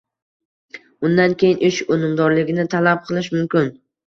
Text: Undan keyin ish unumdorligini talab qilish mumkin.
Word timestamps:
Undan 1.09 1.35
keyin 1.43 1.61
ish 1.69 1.83
unumdorligini 1.97 2.67
talab 2.73 3.05
qilish 3.11 3.31
mumkin. 3.37 3.71